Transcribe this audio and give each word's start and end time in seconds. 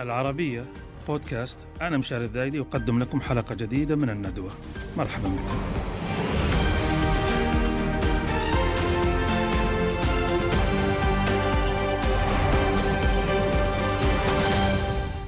العربية 0.00 0.64
بودكاست. 1.08 1.66
أنا 1.80 1.96
مشاري 1.96 2.24
الذايدي 2.24 2.60
أقدم 2.60 2.98
لكم 2.98 3.20
حلقة 3.20 3.54
جديدة 3.54 3.96
من 3.96 4.10
الندوة. 4.10 4.50
مرحبا 4.96 5.28
بكم. 5.28 5.58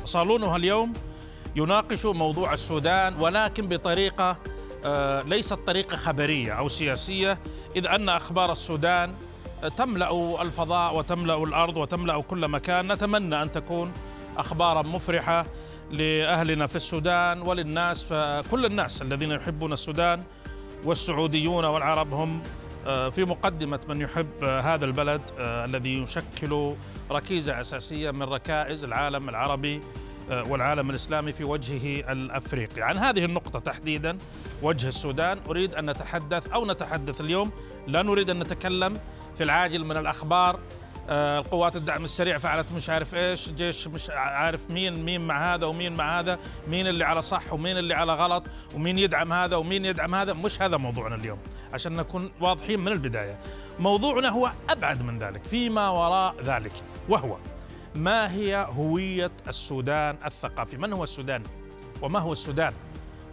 صالونها 0.05 0.57
اليوم 0.57 0.93
يناقش 1.57 2.07
موضوع 2.07 2.53
السودان 2.53 3.15
ولكن 3.21 3.69
بطريقة 3.69 4.39
آه، 4.85 5.23
ليست 5.23 5.55
طريقة 5.55 5.97
خبرية 5.97 6.53
أو 6.53 6.69
سياسية 6.69 7.39
إذ 7.77 7.87
أن 7.87 8.09
أخبار 8.09 8.53
السودان 8.53 9.15
تملأ 9.77 10.43
الفضاء 10.43 10.97
وتملأ 10.97 11.45
الأرض 11.45 11.77
وتملأ 11.77 12.21
كل 12.23 12.49
مكان. 12.49 12.93
نتمنى 12.93 13.43
أن 13.43 13.53
تكون 13.53 13.93
أخبارا 14.37 14.83
مفرحة 14.83 15.47
لأهلنا 15.91 16.67
في 16.67 16.77
السودان 16.77 17.43
وللناس 17.43 18.03
فكل 18.03 18.67
الناس 18.67 19.03
الذين 19.03 19.31
يحبون 19.31 19.73
السودان 19.73 20.23
والسعوديون 20.85 21.65
والعرب 21.65 22.15
هم 22.15 22.43
آه، 22.87 23.09
في 23.09 23.25
مقدمة 23.25 23.81
من 23.89 24.01
يحب 24.01 24.45
هذا 24.45 24.85
البلد 24.85 25.21
آه، 25.39 25.65
الذي 25.65 26.03
يشكل 26.03 26.75
ركيزة 27.11 27.61
أساسية 27.61 28.11
من 28.11 28.23
ركائز 28.23 28.85
العالم 28.85 29.29
العربي 29.29 29.81
آه، 30.31 30.43
والعالم 30.43 30.91
الإسلامي 30.91 31.33
في 31.33 31.45
وجهه 31.45 32.13
الأفريقي. 32.13 32.83
عن 32.83 32.99
هذه 32.99 33.25
النقطة 33.25 33.59
تحديدا 33.59 34.19
وجه 34.63 34.89
السودان 34.89 35.39
أريد 35.49 35.75
أن 35.75 35.91
نتحدث 35.91 36.49
أو 36.49 36.67
نتحدث 36.67 37.21
اليوم 37.21 37.51
لا 37.87 38.03
نريد 38.03 38.31
أن 38.31 38.39
نتكلم 38.39 39.01
في 39.35 39.45
العاجل 39.45 39.85
من 39.85 39.97
الأخبار 39.97 40.55
آه، 40.55 40.59
القوات 41.11 41.77
الدعم 41.77 42.05
السريع 42.05 42.39
فعلت 42.39 42.73
مش 42.73 42.91
عارف 42.91 43.15
إيش 43.15 43.49
جيش 43.49 43.89
مش 43.89 44.11
عارف 44.11 44.71
مين 44.71 45.05
مين 45.05 45.21
مع 45.21 45.55
هذا 45.55 45.67
ومين 45.67 45.95
مع 45.95 46.21
هذا 46.21 46.39
مين 46.69 46.87
اللي 46.87 47.05
على 47.05 47.23
صح 47.23 47.53
ومين 47.53 47.79
اللي 47.79 47.95
على 47.95 48.15
غلط 48.15 48.45
ومين 48.75 48.99
يدعم 48.99 49.33
هذا 49.33 49.57
ومين 49.57 49.85
يدعم 49.85 50.15
هذا 50.15 50.33
مش 50.33 50.63
هذا 50.63 50.77
موضوعنا 50.77 51.15
اليوم 51.15 51.39
عشان 51.73 51.93
نكون 51.93 52.31
واضحين 52.41 52.81
من 52.81 52.93
البداية. 52.93 53.39
موضوعنا 53.79 54.29
هو 54.29 54.53
أبعد 54.71 55.03
من 55.03 55.19
ذلك 55.19 55.45
فيما 55.45 55.89
وراء 55.89 56.35
ذلك 56.45 56.73
وهو 57.09 57.37
ما 57.95 58.33
هي 58.33 58.67
هوية 58.71 59.31
السودان 59.49 60.17
الثقافي؟ 60.27 60.77
من 60.77 60.93
هو 60.93 61.03
السوداني 61.03 61.45
وما 62.03 62.19
هو 62.19 62.33
السودان؟ 62.33 62.73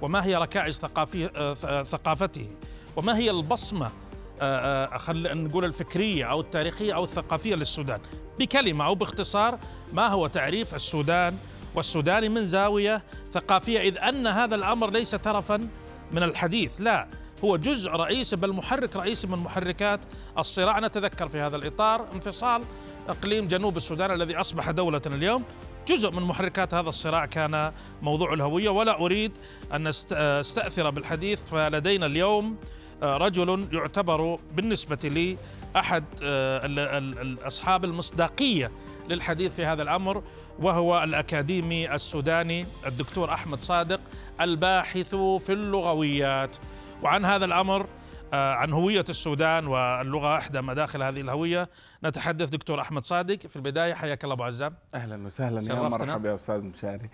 وما 0.02 0.26
هي 0.26 0.36
ركائز 0.36 0.80
ثقافيه 0.80 1.32
آه، 1.36 1.84
ثقافته؟ 1.84 2.48
وما 2.96 3.18
هي 3.18 3.32
البصمة 3.32 3.92
آه، 4.42 4.86
آه، 4.86 4.98
خل 4.98 5.44
نقول 5.44 5.66
الفكرية 5.66 6.26
أو 6.26 6.42
التاريخية 6.42 6.96
أو 6.96 7.04
الثقافية 7.04 7.56
للسودان. 7.56 8.00
بكلمة 8.40 8.86
أو 8.86 8.96
باختصار 8.96 9.60
ما 9.94 10.08
هو 10.08 10.28
تعريف 10.28 10.76
السودان؟ 10.76 11.38
والسوداني 11.76 12.30
من 12.30 12.46
زاوية 12.46 13.04
ثقافية 13.32 13.80
إذ 13.80 13.98
أن 13.98 14.28
هذا 14.28 14.56
الأمر 14.56 14.90
ليس 14.90 15.12
ترفا 15.12 15.70
من 16.12 16.24
الحديث 16.24 16.82
لا. 16.82 17.08
هو 17.44 17.58
جزء 17.58 17.92
رئيسي 17.92 18.36
بل 18.36 18.54
محرك 18.54 18.96
رئيسي 18.96 19.28
من 19.28 19.38
محركات 19.38 20.00
الصراع. 20.38 20.80
نتذكر 20.80 21.28
في 21.28 21.40
هذا 21.40 21.56
الإطار 21.56 22.08
انفصال 22.14 22.64
إقليم 23.10 23.48
جنوب 23.48 23.78
السودان 23.78 24.12
الذي 24.12 24.36
أصبح 24.36 24.72
دولة 24.72 25.02
اليوم. 25.06 25.44
جزء 25.88 26.12
من 26.12 26.24
محركات 26.24 26.74
هذا 26.74 26.90
الصراع 26.90 27.26
كان 27.26 27.72
موضوع 28.02 28.34
الهوية. 28.34 28.70
ولا 28.70 29.00
أريد 29.00 29.32
أن 29.74 29.88
أستأثر 29.88 30.90
بالحديث 30.90 31.44
فلدينا 31.46 32.06
اليوم 32.06 32.56
آه، 32.56 32.78
رجل 33.04 33.68
يعتبر 33.74 34.40
بالنسبة 34.56 35.00
لي 35.04 35.38
أحد 35.76 36.04
آه، 36.24 37.48
أصحاب 37.48 37.86
المصداقية 37.86 38.72
للحديث 39.10 39.56
في 39.56 39.66
هذا 39.66 39.84
الأمر 39.84 40.24
وهو 40.60 41.04
الأكاديمي 41.04 41.96
السوداني 41.96 42.66
الدكتور 42.86 43.34
أحمد 43.34 43.62
صادق 43.62 44.00
الباحث 44.42 45.16
في 45.16 45.54
اللغويات. 45.54 46.58
وعن 47.04 47.26
هذا 47.26 47.46
الأمر 47.46 47.88
آه، 48.34 48.54
عن 48.54 48.74
هوية 48.74 49.06
السودان 49.10 49.68
واللغة 49.68 50.38
إحدى 50.38 50.62
مداخل 50.62 51.04
هذه 51.04 51.22
الهوية 51.22 51.70
نتحدث 52.04 52.50
دكتور 52.50 52.82
أحمد 52.82 53.04
صادق 53.04 53.40
في 53.48 53.56
البداية. 53.56 53.94
حياك 53.94 54.24
الله 54.24 54.34
أبو 54.34 54.44
عزام. 54.44 54.76
أهلا 54.96 55.26
وسهلا. 55.26 55.62
يا 55.62 55.76
مرحبا 55.76 56.30
يا 56.30 56.36
أستاذ 56.36 56.68
مشاري. 56.68 57.10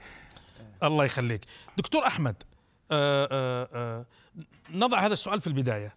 الله 0.83 1.05
يخليك. 1.05 1.41
دكتور 1.77 2.07
أحمد 2.07 2.35
نضع 4.73 4.99
هذا 4.99 5.13
السؤال 5.13 5.41
في 5.41 5.47
البداية. 5.47 5.93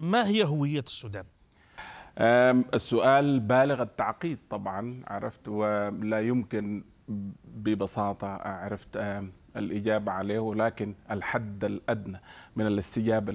ما 0.00 0.26
هي 0.26 0.44
هوية 0.44 0.80
السودان؟ 0.80 1.24
السؤال 2.74 3.40
بالغ 3.40 3.82
التعقيد 3.82 4.38
طبعا 4.50 5.02
عرفت 5.06 5.48
ولا 5.48 6.20
يمكن 6.20 6.84
ببساطة 7.44 8.28
عرفت 8.28 8.96
الإجابة 9.56 10.12
عليه 10.12 10.38
ولكن 10.38 10.94
الحد 11.10 11.64
الأدنى 11.64 12.20
من 12.56 12.66
الاستجابة 12.66 13.32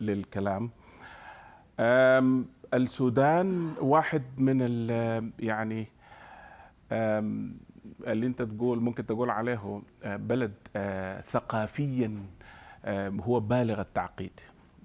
للكلام. 0.00 0.70
السودان 2.74 3.74
واحد 3.80 4.22
من 4.38 4.60
يعني 5.38 5.88
اللي 8.06 8.26
انت 8.26 8.42
تقول 8.42 8.82
ممكن 8.82 9.06
تقول 9.06 9.30
عليه 9.30 9.82
بلد 10.04 10.54
آه، 10.76 11.20
ثقافيا 11.20 12.22
هو 13.20 13.40
بالغ 13.40 13.80
التعقيد. 13.80 14.40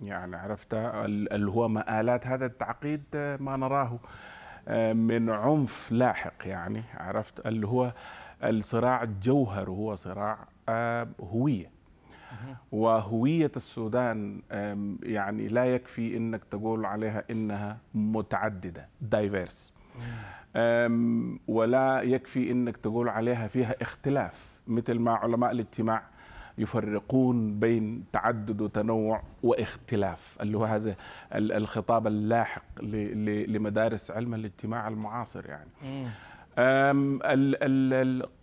يعني 0.05 0.35
عرفت؟ 0.35 0.73
اللي 0.73 1.51
هو 1.51 1.67
مآلات 1.67 2.27
هذا 2.27 2.45
التعقيد 2.45 3.03
آه، 3.15 3.37
ما 3.37 3.57
نراه 3.57 3.99
آه، 4.67 4.93
من 4.93 5.29
عنف 5.29 5.91
لاحق 5.91 6.33
يعني 6.45 6.83
عرفت؟ 6.93 7.47
اللي 7.47 7.67
هو 7.67 7.93
الصراع 8.43 9.03
الجوهر 9.03 9.69
هو 9.69 9.95
صراع 9.95 10.47
آه، 10.69 11.07
هوية. 11.19 11.77
وهوية 12.71 13.51
السودان 13.55 14.41
يعني 15.03 15.47
لا 15.47 15.65
يكفي 15.65 16.17
إنك 16.17 16.43
تقول 16.43 16.85
عليها 16.85 17.23
إنها 17.31 17.77
متعددة 17.93 18.87
دايفيرس 19.01 19.73
ولا 21.47 22.01
يكفي 22.01 22.51
إنك 22.51 22.77
تقول 22.77 23.09
عليها 23.09 23.47
فيها 23.47 23.75
اختلاف 23.81 24.45
مثل 24.67 24.99
ما 24.99 25.11
علماء 25.11 25.51
الاجتماع 25.51 26.03
يفرقون 26.57 27.59
بين 27.59 28.03
تعدد 28.13 28.61
وتنوع 28.61 29.23
واختلاف 29.43 30.37
اللي 30.41 30.57
هو 30.57 30.65
هذا 30.65 30.95
الخطاب 31.33 32.07
اللاحق 32.07 32.81
لمدارس 32.81 34.11
علم 34.11 34.33
الاجتماع 34.33 34.87
المعاصر 34.87 35.45
يعني. 35.45 35.69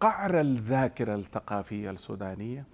قعر 0.01 0.41
الذاكرة 0.41 1.15
الثقافية 1.15 1.91
السودانية 1.91 2.65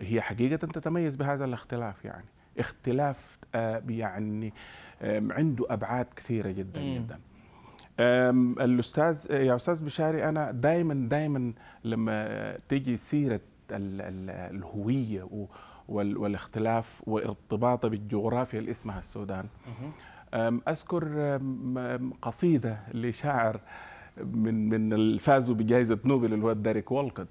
هي 0.00 0.20
حقيقة 0.20 0.56
تتميز 0.56 1.16
بهذا 1.16 1.44
الاختلاف 1.44 2.04
يعني. 2.04 2.26
اختلاف 2.58 3.38
يعني 3.88 4.52
عنده 5.10 5.66
أبعاد 5.70 6.06
كثيرة 6.16 6.50
جدا 6.50 6.80
جدا. 6.80 7.18
الأستاذ 8.00 9.26
يا 9.30 9.56
أستاذ 9.56 9.84
بشاري 9.84 10.28
أنا 10.28 10.50
دائما 10.50 11.08
دائما 11.08 11.52
لما 11.84 12.56
تيجي 12.68 12.96
سيرة 12.96 13.40
الهوية 13.70 15.28
والاختلاف 15.88 17.02
وارتباطه 17.06 17.88
بالجغرافيا 17.88 18.58
اللي 18.58 18.70
اسمها 18.70 18.98
السودان 18.98 19.46
أذكر 20.68 21.38
قصيدة 22.22 22.78
لشاعر 22.94 23.60
من 24.24 24.68
من 24.68 24.92
الفازوا 24.92 25.54
بجائزة 25.54 25.98
نوبل 26.04 26.34
اللي 26.34 26.44
هو 26.44 26.52
ديريك 26.52 26.92
وولكوت. 26.92 27.28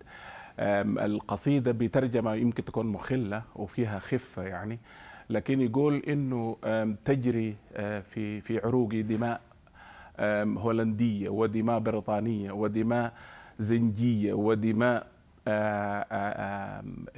القصيدة 0.60 1.72
بترجمة 1.72 2.34
يمكن 2.36 2.66
تكون 2.66 2.86
مخلة 2.88 3.44
وفيها 3.56 4.00
خفة 4.00 4.44
يعني 4.44 4.80
لكن 5.30 5.62
يقول 5.62 5.96
إنه 5.96 6.58
تجري 7.06 7.56
في 8.10 8.42
في 8.42 8.60
عروقي 8.66 9.02
دماء 9.02 9.42
هولندية 10.58 11.30
ودماء 11.30 11.80
بريطانية 11.80 12.52
ودماء 12.52 13.14
زنجية 13.60 14.34
ودماء 14.34 15.08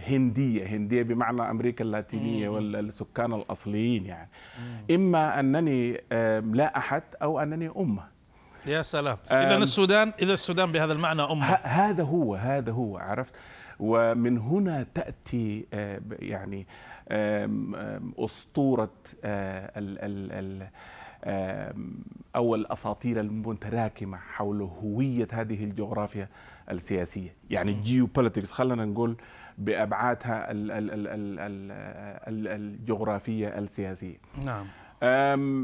هندية. 0.08 0.66
هندية 0.68 1.04
بمعنى 1.04 1.42
أمريكا 1.42 1.84
اللاتينية 1.84 2.50
والسكان 2.50 3.34
الأصليين 3.34 4.06
يعني. 4.06 4.30
إما 4.92 5.40
أنني 5.40 5.92
لا 6.54 6.78
أحد 6.78 7.04
أو 7.22 7.40
أنني 7.40 7.70
أمة. 7.78 8.04
يا 8.68 8.82
سلام. 8.82 9.18
إذا 9.32 9.58
السودان 9.58 10.14
إذا 10.22 10.34
السودان 10.34 10.72
بهذا 10.72 10.94
المعنى 10.94 11.22
أمة. 11.22 11.46
هذا 11.64 12.04
هو 12.04 12.36
هذا 12.36 12.72
هو 12.72 12.98
عرفت؟ 12.98 13.34
ومن 13.80 14.38
هنا 14.38 14.86
تأتي 14.94 15.66
يعني 16.20 16.68
أسطورة 18.20 18.94
ال 19.26 20.00
ال 20.00 20.32
ال 20.32 20.68
أو 22.36 22.56
الأساطير 22.56 23.20
المتراكمة 23.20 24.18
حول 24.18 24.62
هوية 24.62 25.28
هذه 25.32 25.64
الجغرافيا 25.64 26.30
السياسية. 26.72 27.36
يعني 27.50 27.72
الجيوبوليتكس 27.72 28.52
خلينا 28.52 28.86
نقول 28.86 29.16
بأبعادها 29.58 30.48
الجغرافية 32.28 33.48
السياسية. 33.48 34.18
نعم. 34.46 34.66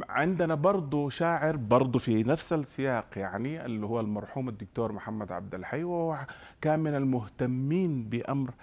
عندنا 0.10 0.56
برضو 0.56 1.10
شاعر 1.10 1.56
برضو 1.56 2.00
في 2.00 2.24
نفس 2.24 2.54
السياق 2.54 3.06
يعني 3.16 3.66
اللي 3.66 3.86
هو 3.86 4.00
المرحوم 4.00 4.50
الدكتور 4.50 4.92
محمد 4.92 5.32
عبد 5.32 5.56
الحي 5.56 5.84
وهو 5.84 6.20
كان 6.62 6.80
من 6.80 6.96
المهتمين 6.96 8.04
بأمر 8.04 8.54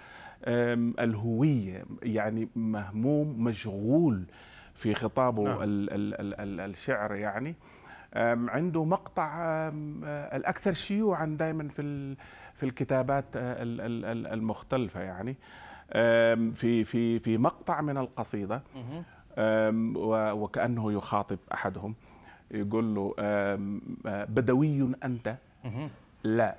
الهوية 0.99 1.85
يعني 2.03 2.47
مهموم 2.55 3.43
مشغول 3.43 4.25
في 4.75 4.95
خطابه 4.95 5.43
نعم. 5.43 5.63
ال 5.63 5.93
ال 5.93 6.13
ال 6.21 6.39
ال 6.39 6.59
الشعر 6.69 7.15
يعني. 7.15 7.55
عنده 8.47 8.83
مقطع 8.83 9.35
الأكثر 10.35 10.73
شيوعا 10.73 11.25
دائما 11.39 11.67
في 11.69 12.15
في 12.53 12.63
الكتابات 12.63 13.25
المختلفة 13.35 15.01
يعني. 15.01 15.35
في 16.53 16.83
في 16.83 17.19
في 17.19 17.37
مقطع 17.37 17.81
من 17.81 17.97
القصيدة. 17.97 18.61
وكأنه 20.33 20.91
يخاطب 20.93 21.37
أحدهم. 21.53 21.95
يقول 22.51 22.95
له 22.95 23.13
بدوي 24.05 24.95
أنت؟ 25.03 25.35
لا. 26.23 26.55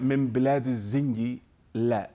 من 0.00 0.28
بلاد 0.28 0.66
الزنجي؟ 0.66 1.42
لا. 1.74 2.10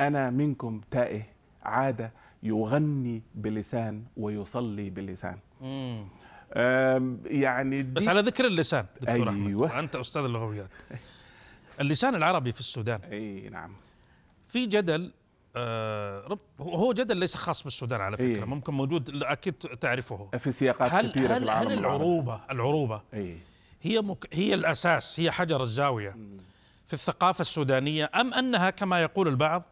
أنا 0.00 0.30
منكم 0.30 0.80
تائه 0.90 1.22
عاد 1.62 2.10
يغني 2.44 3.22
بلسان 3.34 4.04
ويصلي 4.16 4.90
بلسان. 4.90 5.38
يعني 7.26 7.82
بس 7.82 8.08
على 8.08 8.20
ذكر 8.20 8.46
اللسان 8.46 8.86
دكتور 9.00 9.30
أيوة. 9.30 9.66
أحمد 9.66 9.78
أنت 9.78 9.96
أستاذ 9.96 10.22
اللغويات 10.24 10.70
اللسان 11.80 12.14
العربي 12.14 12.52
في 12.52 12.60
السودان. 12.60 13.00
أي 13.00 13.48
نعم. 13.48 13.72
في 14.46 14.66
جدل 14.66 15.12
آه 15.56 16.38
هو 16.60 16.92
جدل 16.92 17.16
ليس 17.16 17.34
خاص 17.34 17.62
بالسودان 17.62 18.00
على 18.00 18.16
فكرة 18.16 18.26
إيه؟ 18.26 18.44
ممكن 18.44 18.74
موجود 18.74 19.22
أكيد 19.22 19.54
تعرفه. 19.54 20.28
في 20.38 20.52
سياقات 20.52 20.92
هل 20.92 21.10
كثيرة 21.10 21.26
هل, 21.26 21.38
في 21.38 21.44
العالم 21.44 21.70
هل 21.70 21.78
العروبة 21.78 22.40
العروبة 22.50 23.02
إيه؟ 23.14 23.36
هي 23.82 24.00
مك 24.00 24.28
هي 24.32 24.54
الأساس 24.54 25.20
هي 25.20 25.30
حجر 25.30 25.62
الزاوية 25.62 26.16
في 26.86 26.92
الثقافة 26.92 27.40
السودانية 27.40 28.10
أم 28.14 28.34
أنها 28.34 28.70
كما 28.70 29.02
يقول 29.02 29.28
البعض 29.28 29.62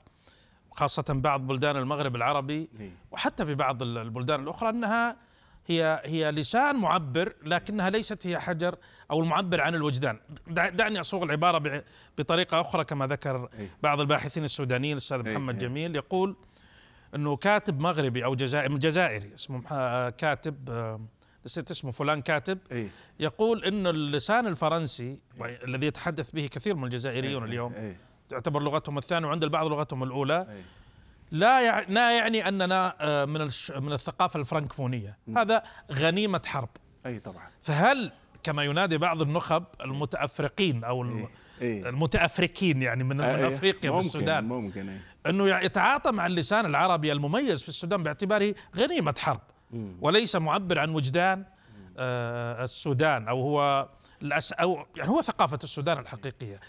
خاصة 0.73 1.05
بعض 1.09 1.47
بلدان 1.47 1.77
المغرب 1.77 2.17
العربي 2.17 2.69
إيه؟ 2.81 2.91
وحتى 3.11 3.47
في 3.47 3.55
بعض 3.55 3.83
البلدان 3.83 4.43
الأخرى 4.43 4.69
أنها 4.69 5.17
هي 5.67 6.03
هي 6.05 6.31
لسان 6.31 6.77
معبر 6.77 7.33
لكنها 7.47 7.91
ليست 7.91 8.27
هي 8.27 8.39
حجر 8.41 8.77
أو 9.11 9.21
المعبر 9.21 9.61
عن 9.61 9.75
الوجدان. 9.75 10.19
دعني 10.49 11.01
اصوغ 11.01 11.23
العبارة 11.23 11.83
بطريقة 12.19 12.61
أخرى 12.61 12.85
كما 12.85 13.07
ذكر 13.07 13.49
بعض 13.83 14.01
الباحثين 14.01 14.45
السودانيين 14.45 14.93
الأستاذ 14.93 15.19
محمد 15.33 15.59
جميل 15.59 15.97
يقول 15.97 16.37
أنه 17.15 17.37
كاتب 17.37 17.81
مغربي 17.81 18.25
أو 18.25 18.35
جزائري 18.35 18.75
جزائري 18.79 19.35
اسمه 19.35 19.61
كاتب 20.11 20.71
آه، 20.71 21.01
نسيت 21.47 21.71
اسمه 21.71 21.91
فلان 21.91 22.23
كاتب 22.23 22.59
يقول 23.21 23.65
إنه 23.65 23.91
اللسان 23.91 24.47
الفرنسي 24.47 25.19
الذي 25.65 25.87
يتحدث 25.87 26.31
به 26.31 26.47
كثير 26.47 26.77
من 26.77 26.85
الجزائريون 26.85 27.45
اليوم 27.45 27.73
تعتبر 28.33 28.63
لغتهم 28.63 28.99
الثانية 28.99 29.29
وعند 29.29 29.43
البعض 29.45 29.67
لغتهم 29.67 30.03
الأولى 30.03 30.47
لا 31.31 31.81
لا 31.81 32.17
يعني 32.17 32.49
أننا 32.49 32.95
آه، 33.01 33.25
من 33.25 33.41
من 33.71 33.93
الثقافة 33.93 34.41
الفرنكفونية 34.41 35.19
هذا 35.37 35.63
غنيمة 35.93 36.43
حرب 36.47 36.69
أي 37.07 37.19
طبعا 37.19 37.47
فهل 37.61 38.13
كما 38.43 38.65
ينادي 38.65 38.99
بعض 38.99 39.23
النخب 39.23 39.65
المتأفرقين 39.81 40.85
أو. 40.85 41.29
إيه. 41.63 41.89
المتأفركين 41.89 42.83
يعني 42.83 43.05
من. 43.05 43.17
من 43.17 43.23
افريقيا 43.23 43.91
ممكن 43.91 43.97
والسودان 43.97 44.45
ممكن. 44.45 44.99
إنه 45.27 45.49
يتعاطى 45.57 46.13
مع 46.13 46.27
اللسان 46.27 46.67
العربي 46.67 47.13
المميز 47.13 47.63
في 47.63 47.69
السودان 47.69 48.03
باعتباره 48.03 48.55
غنيمة 48.77 49.15
حرب 49.19 49.41
مم. 49.71 49.97
وليس 50.01 50.37
معبر 50.37 50.79
عن 50.79 50.91
وجدان 50.91 51.45
آه 51.99 52.65
السودان 52.65 53.29
أو 53.29 53.43
هو 53.43 53.89
الأس 54.23 54.53
أو 54.53 54.87
يعني 54.97 55.11
هو 55.11 55.23
ثقافة 55.23 55.59
السودان 55.65 55.99
الحقيقية. 55.99 56.61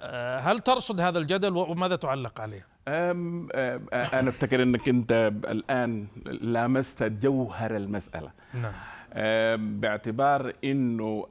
آه 0.00 0.38
هل 0.38 0.58
ترصد 0.58 1.00
هذا 1.00 1.18
الجدل 1.18 1.56
وماذا 1.56 1.96
تعلق 1.96 2.40
عليه؟ 2.40 2.66
أم 2.88 3.48
أم 3.54 3.86
أنا 3.92 4.28
أفتكر 4.28 4.62
إنك 4.62 4.88
أنت 4.88 5.32
الآن 5.48 6.06
لامست 6.26 7.02
جوهر 7.02 7.76
المسألة 7.76 8.30
نعم 8.54 8.72
باعتبار 9.80 10.52
إنه 10.64 11.26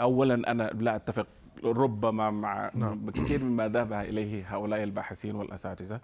اولا 0.00 0.50
أنا 0.50 0.62
لا 0.62 0.96
أتفق 0.96 1.26
ربما 1.64 2.30
مع 2.30 2.70
نعم. 2.74 3.10
كثير 3.10 3.44
مما 3.44 3.68
ذهب 3.68 3.92
إليه 3.92 4.56
هؤلاء 4.56 4.82
الباحثين 4.82 5.34
والأساتذة 5.34 6.00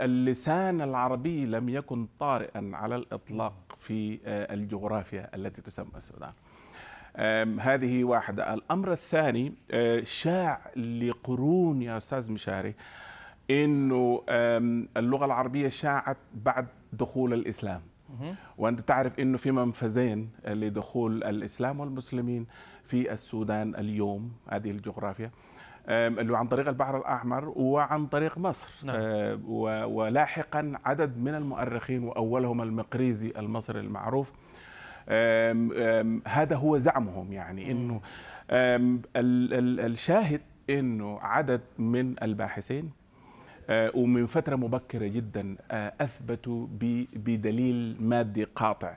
اللسان 0.00 0.80
العربي 0.80 1.46
لم 1.46 1.68
يكن 1.68 2.06
طارئا 2.20 2.70
على 2.74 2.96
الإطلاق 2.96 3.54
في 3.80 4.18
الجغرافيا 4.26 5.30
التي 5.34 5.62
تسمى 5.62 5.96
السودان 5.96 6.32
هذه 7.60 8.04
واحدة. 8.04 8.54
الأمر 8.54 8.92
الثاني 8.92 9.52
شاع 10.02 10.60
لقرون 10.76 11.82
يا 11.82 11.96
أستاذ 11.96 12.32
مشاري 12.32 12.74
أنه 13.50 14.22
اللغة 14.96 15.24
العربية 15.24 15.68
شاعت 15.68 16.16
بعد 16.34 16.66
دخول 16.92 17.32
الإسلام. 17.32 17.80
وأنت 18.58 18.80
تعرف 18.80 19.20
أنه 19.20 19.38
في 19.38 19.50
منفذين 19.50 20.30
لدخول 20.46 21.24
الإسلام 21.24 21.80
والمسلمين 21.80 22.46
في 22.84 23.12
السودان 23.12 23.74
اليوم 23.74 24.32
هذه 24.48 24.70
الجغرافيا. 24.70 25.30
اللي 25.88 26.38
عن 26.38 26.48
طريق 26.48 26.68
البحر 26.68 26.98
الأحمر 26.98 27.52
وعن 27.56 28.06
طريق 28.06 28.38
مصر. 28.38 28.70
نعم. 28.84 28.98
ولاحقا 29.94 30.72
عدد 30.84 31.18
من 31.18 31.34
المؤرخين 31.34 32.04
وأولهم 32.04 32.62
المقريزي 32.62 33.32
المصري 33.36 33.80
المعروف. 33.80 34.32
هذا 36.26 36.56
هو 36.56 36.78
زعمهم 36.78 37.32
يعني 37.32 37.70
إنه 37.70 38.00
الشاهد 39.86 40.40
إنه 40.70 41.18
عدد 41.20 41.60
من 41.78 42.14
الباحثين 42.22 42.90
آه، 43.70 43.90
ومن 43.94 44.26
فترة 44.26 44.56
مبكرة 44.56 45.06
جدا 45.06 45.56
آه، 45.70 45.92
أثبتوا 46.00 46.66
بدليل 47.12 47.96
مادي 48.00 48.44
قاطع 48.44 48.96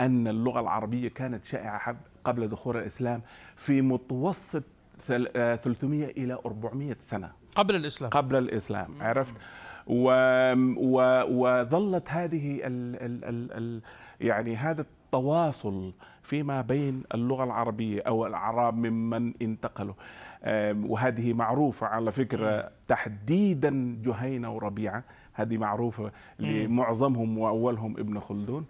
أن 0.00 0.28
اللغة 0.28 0.60
العربية 0.60 1.08
كانت 1.08 1.44
شائعة 1.44 1.96
قبل 2.24 2.48
دخول 2.48 2.76
الإسلام 2.76 3.22
في 3.56 3.82
متوسط 3.82 4.62
300 5.06 6.06
آه، 6.06 6.10
إلى 6.10 6.38
400 6.46 6.96
سنة. 7.00 7.32
قبل 7.54 7.76
الإسلام. 7.76 8.10
قبل 8.10 8.36
الإسلام 8.36 8.88
عرفت؟ 9.00 9.34
و 9.86 10.10
و 10.76 11.22
وظلت 11.28 12.10
هذه 12.10 12.60
ال 12.66 12.96
ال 13.02 13.24
ال 13.24 13.52
ال 13.52 13.82
يعني 14.20 14.56
هذا 14.56 14.84
التواصل 15.14 15.92
فيما 16.22 16.60
بين 16.60 17.02
اللغة 17.14 17.44
العربية 17.44 18.02
أو 18.06 18.26
الأعراب 18.26 18.74
ممن 18.74 19.32
انتقلوا. 19.42 19.94
وهذه 20.86 21.32
معروفة 21.32 21.86
على 21.86 22.12
فكرة 22.12 22.70
تحديدا 22.88 23.98
جهينة 24.02 24.54
وربيعة. 24.54 25.04
هذه 25.32 25.58
معروفة 25.58 26.12
لمعظمهم 26.38 27.38
وأولهم 27.38 27.92
ابن 27.98 28.20
خلدون. 28.20 28.66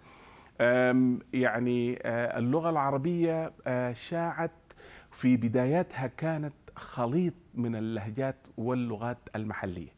يعني 1.33 1.99
آه، 2.01 2.39
اللغة 2.39 2.69
العربية 2.69 3.51
آه، 3.67 3.93
شاعت 3.93 4.51
في 5.11 5.37
بداياتها 5.37 6.07
كانت 6.07 6.53
خليط 6.81 7.33
من 7.55 7.75
اللهجات 7.75 8.35
واللغات 8.57 9.17
المحلية. 9.35 9.89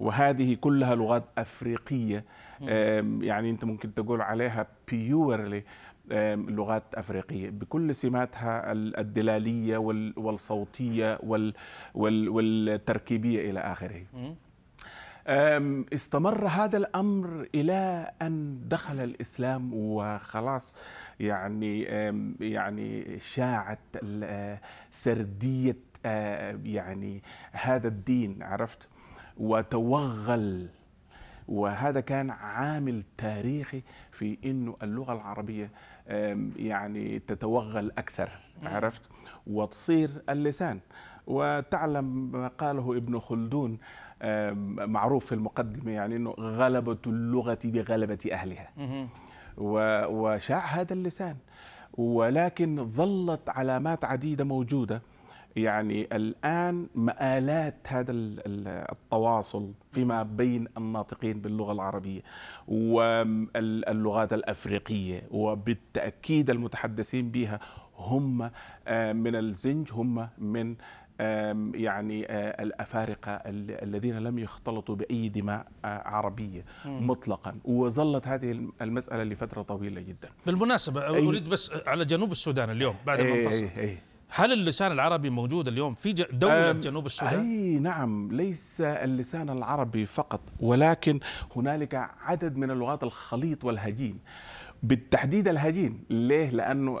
وهذه 0.00 0.54
كلها 0.54 0.94
لغات 0.94 1.24
أفريقية. 1.38 2.24
يعني 3.20 3.50
أنت 3.50 3.64
ممكن 3.64 3.94
تقول 3.94 4.20
عليها 4.20 4.66
بيورلي 4.90 5.62
لغات 6.48 6.94
أفريقية. 6.94 7.50
بكل 7.50 7.94
سماتها 7.94 8.72
الدلالية 8.72 9.76
والصوتية 10.16 11.18
والتركيبية 11.94 13.50
إلى 13.50 13.60
آخره. 13.60 14.02
استمر 15.94 16.46
هذا 16.46 16.76
الأمر 16.76 17.48
إلى 17.54 18.10
أن 18.22 18.60
دخل 18.68 19.00
الإسلام 19.00 19.70
وخلاص 19.74 20.74
يعني 21.20 21.82
يعني 22.40 23.18
شاعت 23.20 23.78
سرديه 24.90 25.70
آه، 25.70 25.74
يعني 26.64 27.22
هذا 27.52 27.88
الدين 27.88 28.42
عرفت؟ 28.42 28.88
وتوغل. 29.36 30.68
وهذا 31.48 32.00
كان 32.00 32.30
عامل 32.30 33.02
تاريخي 33.18 33.82
في 34.12 34.38
إنه 34.44 34.76
اللغة 34.82 35.12
العربية 35.12 35.70
يعني 36.56 37.18
تتوغل 37.18 37.90
أكثر 37.98 38.30
عرفت؟ 38.62 39.02
وتصير 39.46 40.10
اللسان. 40.28 40.80
وتعلم 41.26 42.30
ما 42.32 42.48
قاله 42.48 42.96
ابن 42.96 43.18
خلدون 43.18 43.78
معروف 44.86 45.26
في 45.26 45.34
المقدمة 45.34 45.90
يعني 45.92 46.16
إنه 46.16 46.30
غلبة 46.30 46.98
اللغة 47.06 47.58
بغلبة 47.64 48.18
أهلها. 48.32 48.70
وشاع 50.08 50.66
هذا 50.66 50.92
اللسان. 50.92 51.36
ولكن 51.92 52.90
ظلت 52.90 53.48
علامات 53.50 54.04
عديدة 54.04 54.44
موجودة. 54.44 55.02
يعني 55.58 56.08
الآن 56.12 56.86
مآلات 56.94 57.74
هذا 57.86 58.12
التواصل 58.12 59.72
فيما 59.92 60.22
بين 60.22 60.68
الناطقين 60.76 61.40
باللغة 61.40 61.72
العربية 61.72 62.20
واللغات 62.68 64.32
الأفريقية 64.32 65.22
وبالتأكيد 65.30 66.50
المتحدثين 66.50 67.30
بها 67.30 67.60
هم 67.96 68.50
آه، 68.88 69.12
من 69.12 69.36
الزنج 69.36 69.88
هم 69.92 70.28
من 70.38 70.76
يعني 71.74 72.26
آه، 72.26 72.62
الأفارقة 72.62 73.32
الذين 73.46 74.18
لم 74.18 74.38
يختلطوا 74.38 74.94
بأي 74.94 75.28
دماء 75.28 75.66
آه، 75.84 76.08
عربية 76.08 76.64
مطلقا. 76.84 77.58
وظلت 77.64 78.28
هذه 78.28 78.68
المسألة 78.82 79.24
لفترة 79.24 79.62
طويلة 79.62 80.00
جدا. 80.00 80.28
بالمناسبة 80.46 81.08
أريد 81.08 81.48
بس 81.48 81.72
على 81.86 82.04
جنوب 82.04 82.32
السودان 82.32 82.70
اليوم 82.70 82.94
بعد 83.06 83.20
ما 83.20 83.34
انفصل 83.34 83.68
هل 84.30 84.52
اللسان 84.52 84.92
العربي 84.92 85.30
موجود 85.30 85.68
اليوم 85.68 85.94
في 85.94 86.12
دولة 86.12 86.72
جنوب 86.72 87.06
السودان؟ 87.06 87.40
أي 87.40 87.78
نعم 87.78 88.28
ليس 88.32 88.80
اللسان 88.80 89.50
العربي 89.50 90.06
فقط 90.06 90.40
ولكن 90.60 91.20
هنالك 91.56 92.10
عدد 92.20 92.56
من 92.56 92.70
اللغات 92.70 93.02
الخليط 93.02 93.64
والهجين. 93.64 94.18
بالتحديد 94.82 95.48
الهجين. 95.48 96.04
ليه؟ 96.10 96.50
لأنه 96.50 97.00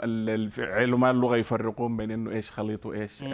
علماء 0.58 1.10
اللغة 1.10 1.36
يفرقون 1.36 1.96
بين 1.96 2.10
إنه 2.10 2.30
إيش 2.30 2.50
خليط 2.50 2.86
وإيش 2.86 3.24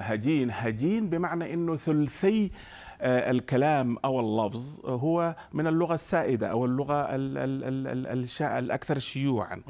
هجين. 0.00 0.50
هجين 0.52 1.08
بمعنى 1.08 1.54
إنه 1.54 1.76
ثلثي 1.76 2.50
الكلام 3.02 3.96
أو 4.04 4.20
اللفظ 4.20 4.86
هو 4.86 5.36
من 5.52 5.66
اللغة 5.66 5.94
السائدة 5.94 6.46
أو 6.46 6.64
اللغة 6.64 6.94
ال 6.94 7.38
ال 7.38 8.08
ال 8.08 8.48
الأكثر 8.58 8.98
شيوعا. 8.98 9.60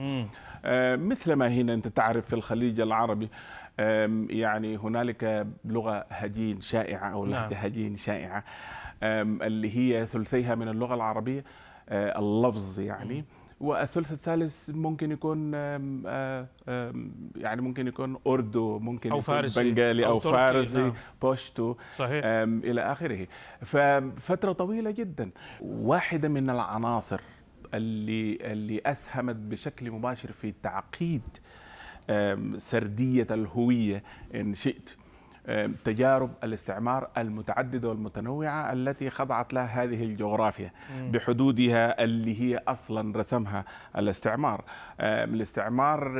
مثل 0.96 1.32
ما 1.32 1.48
هنا 1.48 1.74
أنت 1.74 1.88
تعرف 1.88 2.26
في 2.26 2.32
الخليج 2.32 2.80
العربي 2.80 3.28
يعني 4.30 4.76
هنالك 4.76 5.46
لغة 5.64 6.06
هجين 6.10 6.60
شائعة 6.60 7.12
أو 7.12 7.26
لهجة 7.26 7.54
نعم. 7.54 7.64
هجين 7.64 7.96
شائعة 7.96 8.44
اللي 9.02 9.76
هي 9.76 10.06
ثلثيها 10.06 10.54
من 10.54 10.68
اللغة 10.68 10.94
العربية 10.94 11.44
آه، 11.88 12.18
اللفظ 12.18 12.80
يعني. 12.80 13.24
والثلث 13.60 14.12
الثالث 14.12 14.70
ممكن 14.70 15.12
يكون 15.12 15.54
يعني 17.36 17.62
ممكن 17.62 17.86
يكون 17.86 18.16
أردو 18.26 18.78
ممكن 18.78 19.10
أو 19.10 19.18
يكون 19.18 19.34
فارسي 19.34 19.72
بنغالي 19.72 20.06
أو, 20.06 20.12
أو 20.12 20.20
فارسي 20.20 20.80
نعم. 20.80 20.92
بوشتو 21.22 21.74
صحيح. 21.96 22.24
إلى 22.24 22.80
آخره. 22.80 23.26
ففتره 23.62 24.52
طويلة 24.52 24.90
جدا. 24.90 25.30
واحدة 25.60 26.28
من 26.28 26.50
العناصر 26.50 27.20
اللي 27.76 28.38
اللي 28.40 28.80
أسهمت 28.86 29.36
بشكل 29.36 29.90
مباشر 29.90 30.32
في 30.32 30.54
تعقيد 30.62 31.22
سردية 32.58 33.26
الهوية 33.30 34.02
إن 34.34 34.54
شئت. 34.54 34.96
تجارب 35.84 36.30
الاستعمار 36.44 37.08
المتعددة 37.18 37.88
والمتنوعة 37.88 38.72
التي 38.72 39.10
خضعت 39.10 39.54
لها 39.54 39.64
هذه 39.84 40.04
الجغرافيا 40.04 40.72
بحدودها 41.10 42.04
اللي 42.04 42.40
هي 42.40 42.60
أصلا 42.68 43.18
رسمها 43.18 43.64
الاستعمار. 43.98 44.64
الاستعمار 45.00 46.18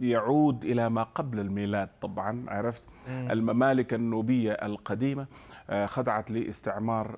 يعود 0.00 0.64
إلى 0.64 0.90
ما 0.90 1.02
قبل 1.02 1.40
الميلاد 1.40 1.88
طبعا 2.00 2.44
عرفت؟ 2.48 2.82
الممالك 3.08 3.94
النوبية 3.94 4.52
القديمة 4.52 5.26
آه، 5.70 5.86
خضعت 5.86 6.30
لاستعمار 6.30 7.16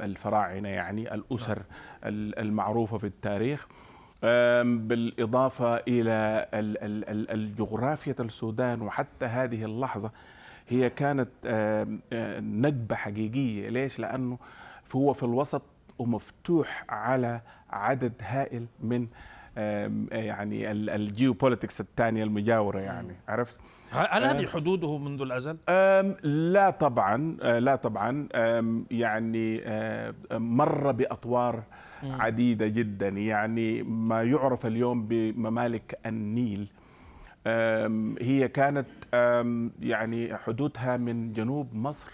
الفراعنة 0.00 0.68
يعني 0.68 1.14
الأسر 1.14 1.62
المعروفة 2.04 2.98
في 2.98 3.06
التاريخ. 3.06 3.66
بالإضافة 4.64 5.76
إلى 5.76 6.48
الجغرافيا 7.34 8.14
السودان 8.20 8.82
وحتى 8.82 9.26
هذه 9.26 9.64
اللحظة 9.64 10.10
هي 10.68 10.90
كانت 10.90 11.28
نكبة 12.42 12.94
حقيقية. 12.94 13.68
ليش؟ 13.68 13.98
لأنه 13.98 14.38
هو 14.96 15.12
في 15.12 15.22
الوسط 15.22 15.62
ومفتوح 15.98 16.84
على 16.88 17.40
عدد 17.70 18.12
هائل 18.20 18.66
من 18.80 19.06
يعني 20.12 20.70
الجيوبوليتكس 20.70 21.80
الثانية 21.80 22.24
المجاورة 22.24 22.78
يعني. 22.78 23.16
عرفت؟ 23.28 23.56
هل 23.90 24.24
هذه 24.24 24.46
حدوده 24.46 24.98
منذ 24.98 25.20
الأزل؟ 25.20 25.56
لا 26.52 26.70
طبعا 26.70 27.16
لا 27.60 27.76
طبعا. 27.76 28.28
يعني 28.90 29.62
مر 30.32 30.92
بأطوار 30.92 31.62
عديدة 32.02 32.66
جدا. 32.66 33.08
يعني 33.08 33.82
ما 33.82 34.22
يعرف 34.22 34.66
اليوم 34.66 35.06
بممالك 35.06 35.98
النيل. 36.06 36.68
هي 38.20 38.48
كانت 38.48 38.86
يعني 39.80 40.36
حدودها 40.36 40.96
من 40.96 41.32
جنوب 41.32 41.74
مصر 41.74 42.10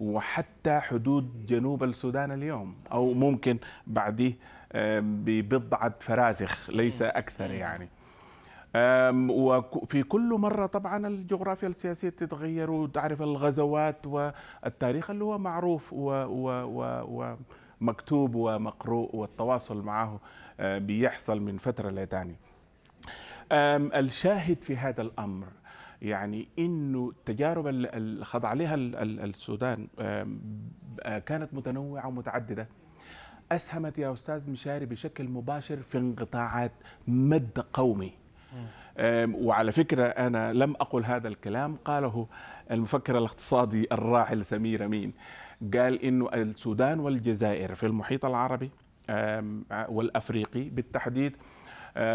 وحتى 0.00 0.80
حدود 0.80 1.46
جنوب 1.46 1.84
السودان 1.84 2.32
اليوم 2.32 2.74
أو 2.92 3.12
ممكن 3.14 3.58
بعديه 3.86 4.32
ببضعة 5.00 5.94
فراسخ 6.00 6.70
ليس 6.70 7.02
أكثر 7.02 7.50
يعني. 7.50 7.88
وفي 9.30 10.02
كل 10.02 10.36
مرة 10.38 10.66
طبعا 10.66 11.06
الجغرافيا 11.06 11.68
السياسية 11.68 12.08
تتغير 12.08 12.70
وتعرف 12.70 13.22
الغزوات 13.22 14.06
والتاريخ 14.06 15.10
اللي 15.10 15.24
هو 15.24 15.38
معروف 15.38 15.92
ومكتوب 17.80 18.34
ومقروء 18.34 19.16
والتواصل 19.16 19.82
معه 19.82 20.20
بيحصل 20.60 21.40
من 21.40 21.58
فترة 21.58 21.90
لتاني 21.90 22.36
الشاهد 23.52 24.62
في 24.62 24.76
هذا 24.76 25.02
الأمر؟ 25.02 25.46
يعني 26.02 26.48
إنه 26.58 27.08
التجارب 27.08 27.66
اللي 27.66 28.24
خضع 28.24 28.48
عليها 28.48 28.74
السودان 28.74 29.86
كانت 31.26 31.48
متنوعة 31.52 32.06
ومتعددة. 32.08 32.68
أسهمت 33.52 33.98
يا 33.98 34.12
أستاذ 34.12 34.50
مشاري 34.50 34.86
بشكل 34.86 35.28
مباشر 35.28 35.76
في 35.76 35.98
انقطاعات 35.98 36.72
مد 37.08 37.64
قومي. 37.72 38.12
وعلى 39.34 39.72
فكرة 39.72 40.04
أنا 40.04 40.52
لم 40.52 40.74
أقل 40.74 41.04
هذا 41.04 41.28
الكلام 41.28 41.76
قاله 41.76 42.26
المفكر 42.70 43.18
الاقتصادي 43.18 43.86
الراحل 43.92 44.44
سمير 44.44 44.84
أمين. 44.84 45.12
قال 45.74 46.02
إنه 46.02 46.28
السودان 46.34 47.00
والجزائر 47.00 47.74
في 47.74 47.86
المحيط 47.86 48.24
العربي 48.24 48.70
والأفريقي 49.88 50.68
بالتحديد 50.68 51.36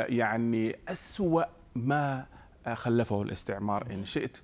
يعني 0.10 0.75
أسوأ 0.88 1.44
ما 1.75 2.25
خلفه 2.74 3.22
الاستعمار 3.22 3.88
إن 3.92 4.06
شئت. 4.06 4.38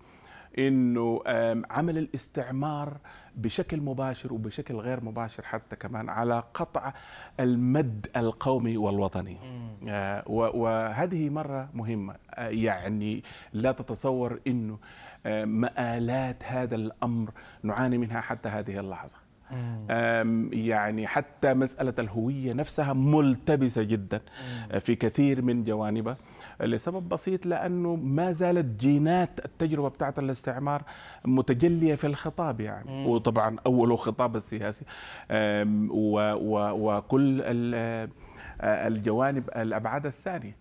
إنه 0.59 1.21
عمل 1.69 1.97
الاستعمار 1.97 2.97
بشكل 3.35 3.81
مباشر 3.81 4.33
وبشكل 4.33 4.75
غير 4.75 5.03
مباشر 5.03 5.43
حتى 5.43 5.75
كمان 5.75 6.09
على 6.09 6.43
قطع 6.53 6.93
المد 7.39 8.07
القومي 8.15 8.77
والوطني. 8.77 9.37
آه، 9.87 10.23
وهذه 10.29 11.29
مرة 11.29 11.69
مهمة. 11.73 12.15
آه، 12.33 12.49
يعني 12.49 13.23
لا 13.53 13.71
تتصور 13.71 14.39
إنه 14.47 14.77
مآلات 15.45 16.43
هذا 16.43 16.75
الأمر 16.75 17.31
نعاني 17.63 17.97
منها 17.97 18.21
حتى 18.21 18.49
هذه 18.49 18.79
اللحظة. 18.79 19.15
يعني 20.51 21.07
حتى 21.07 21.53
مسألة 21.53 21.93
الهوية 21.99 22.53
نفسها 22.53 22.93
ملتبسة 22.93 23.83
جدا 23.83 24.21
في 24.79 24.95
كثير 24.95 25.41
من 25.41 25.63
جوانبها. 25.63 26.17
لسبب 26.61 27.09
بسيط 27.09 27.45
لأنه 27.45 27.95
ما 27.95 28.31
زالت 28.31 28.79
جينات 28.81 29.45
التجربة 29.45 29.89
بتاعت 29.89 30.19
الاستعمار 30.19 30.83
متجلية 31.25 31.95
في 31.95 32.07
الخطاب 32.07 32.61
يعني. 32.61 33.05
وطبعا 33.05 33.55
أوله 33.65 33.95
خطاب 33.95 34.35
السياسي. 34.35 34.85
وكل 36.81 37.41
الجوانب 38.61 39.49
الأبعاد 39.55 40.05
الثانية. 40.05 40.55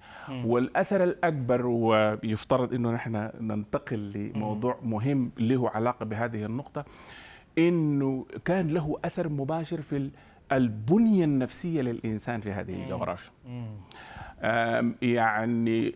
والأثر 0.44 1.04
الأكبر 1.04 1.66
ويفترض 1.66 2.74
إنه 2.74 2.90
نحن 2.90 3.30
ننتقل 3.40 4.12
لموضوع 4.12 4.78
مهم 4.82 5.30
له 5.38 5.70
علاقة 5.70 6.04
بهذه 6.04 6.44
النقطة. 6.44 6.84
إنه 7.58 8.26
كان 8.44 8.68
له 8.68 8.98
أثر 9.04 9.28
مباشر 9.28 9.82
في 9.82 10.10
البنية 10.52 11.24
النفسية 11.24 11.82
للإنسان 11.82 12.40
في 12.40 12.52
هذه 12.52 12.84
الجغرافيا. 12.84 13.30
يعني 15.02 15.94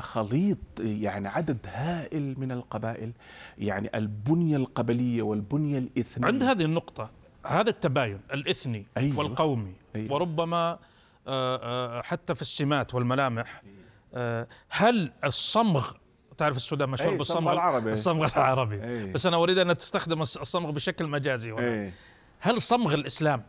خليط 0.00 0.58
يعني 0.78 1.28
عدد 1.28 1.58
هائل 1.66 2.34
من 2.38 2.52
القبائل 2.52 3.12
يعني 3.58 3.90
البنية 3.94 4.56
القبلية 4.56 5.22
والبنية 5.22 5.78
الإثنية. 5.78 6.26
عند 6.26 6.42
هذه 6.42 6.64
النقطة 6.64 7.10
هذا 7.46 7.70
التباين 7.70 8.20
الإثني 8.32 8.86
أيوة. 8.96 9.18
والقومي 9.18 9.72
أيوة. 9.96 10.12
وربما 10.12 10.78
آه، 11.28 11.56
آه، 11.62 12.02
حتى 12.02 12.34
في 12.34 12.42
السمات 12.42 12.94
والملامح 12.94 13.62
آه، 14.14 14.46
هل 14.68 15.12
الصمغ 15.24 15.92
تعرف 16.40 16.56
السودان 16.56 16.88
مشهور 16.88 17.16
بالصمغ؟ 17.16 17.52
العربي. 17.52 17.92
الصمغ 17.92 18.28
العربي. 18.36 18.84
أي. 18.84 19.12
بس 19.12 19.26
أنا 19.26 19.36
أريد 19.36 19.58
أن 19.58 19.76
تستخدم 19.76 20.22
الصمغ 20.22 20.70
بشكل 20.70 21.06
مجازي 21.06 21.52
هنا. 21.52 21.90
هل 22.40 22.62
صمغ 22.62 22.94
الإسلام 22.94 23.42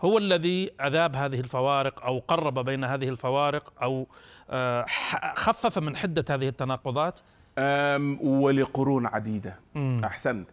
هو 0.00 0.18
الذي 0.18 0.70
أذاب 0.80 1.16
هذه 1.16 1.40
الفوارق 1.40 2.04
أو 2.04 2.18
قرب 2.18 2.58
بين 2.64 2.84
هذه 2.84 3.08
الفوارق 3.08 3.72
أو 3.82 4.06
آه، 4.50 4.86
خفف 5.34 5.78
من 5.78 5.96
حدة 5.96 6.24
هذه 6.30 6.48
التناقضات؟ 6.48 7.20
ولقرون 8.20 9.06
عديدة. 9.06 9.56
مم. 9.74 10.00
أحسنت. 10.04 10.48